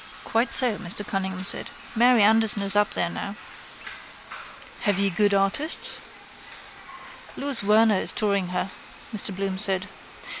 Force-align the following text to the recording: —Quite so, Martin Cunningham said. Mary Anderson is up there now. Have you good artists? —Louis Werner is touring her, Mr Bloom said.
—Quite 0.23 0.51
so, 0.51 0.79
Martin 0.79 1.05
Cunningham 1.05 1.43
said. 1.43 1.69
Mary 1.95 2.23
Anderson 2.23 2.63
is 2.63 2.75
up 2.75 2.93
there 2.93 3.07
now. 3.07 3.35
Have 4.81 4.97
you 4.97 5.11
good 5.11 5.31
artists? 5.31 5.99
—Louis 7.37 7.61
Werner 7.61 7.99
is 7.99 8.11
touring 8.11 8.47
her, 8.47 8.71
Mr 9.15 9.31
Bloom 9.35 9.59
said. 9.59 9.87